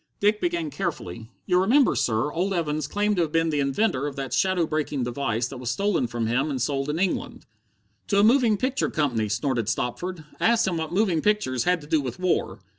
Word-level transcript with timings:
Dick 0.19 0.41
began 0.41 0.71
carefully: 0.71 1.29
"You'll 1.45 1.61
remember, 1.61 1.93
sir, 1.95 2.31
old 2.33 2.55
Evans 2.55 2.87
claimed 2.87 3.17
to 3.17 3.21
have 3.21 3.31
been 3.31 3.51
the 3.51 3.59
inventor 3.59 4.07
of 4.07 4.15
that 4.15 4.33
shadow 4.33 4.65
breaking 4.65 5.03
device 5.03 5.47
that 5.49 5.59
was 5.59 5.69
stolen 5.69 6.07
from 6.07 6.25
him 6.25 6.49
and 6.49 6.59
sold 6.59 6.89
in 6.89 6.97
England." 6.97 7.45
"To 8.07 8.17
a 8.17 8.23
moving 8.23 8.57
picture 8.57 8.89
company!" 8.89 9.29
snorted 9.29 9.69
Stopford. 9.69 10.25
"I 10.39 10.47
asked 10.47 10.65
him 10.67 10.77
what 10.77 10.91
moving 10.91 11.21
pictures 11.21 11.65
had 11.65 11.81
to 11.81 11.87
do 11.87 12.01
with 12.01 12.17
war." 12.17 12.61